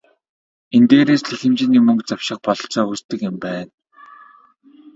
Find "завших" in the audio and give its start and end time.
2.09-2.37